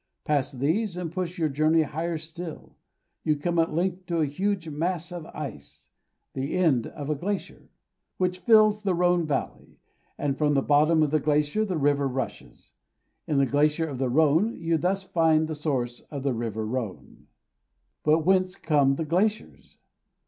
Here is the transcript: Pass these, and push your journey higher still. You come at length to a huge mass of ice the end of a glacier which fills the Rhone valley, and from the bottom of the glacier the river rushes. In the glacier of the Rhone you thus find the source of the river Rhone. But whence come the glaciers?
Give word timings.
Pass 0.23 0.51
these, 0.51 0.97
and 0.97 1.11
push 1.11 1.37
your 1.37 1.47
journey 1.47 1.83
higher 1.83 2.17
still. 2.17 2.75
You 3.23 3.35
come 3.35 3.59
at 3.59 3.71
length 3.71 4.07
to 4.07 4.17
a 4.21 4.25
huge 4.25 4.67
mass 4.67 5.11
of 5.11 5.27
ice 5.27 5.89
the 6.33 6.57
end 6.57 6.87
of 6.87 7.11
a 7.11 7.15
glacier 7.15 7.69
which 8.17 8.39
fills 8.39 8.81
the 8.81 8.95
Rhone 8.95 9.27
valley, 9.27 9.77
and 10.17 10.35
from 10.39 10.55
the 10.55 10.63
bottom 10.63 11.03
of 11.03 11.11
the 11.11 11.19
glacier 11.19 11.63
the 11.63 11.77
river 11.77 12.07
rushes. 12.07 12.71
In 13.27 13.37
the 13.37 13.45
glacier 13.45 13.85
of 13.85 13.99
the 13.99 14.09
Rhone 14.09 14.55
you 14.59 14.79
thus 14.79 15.03
find 15.03 15.47
the 15.47 15.53
source 15.53 15.99
of 16.09 16.23
the 16.23 16.33
river 16.33 16.65
Rhone. 16.65 17.27
But 18.03 18.25
whence 18.25 18.55
come 18.55 18.95
the 18.95 19.05
glaciers? 19.05 19.77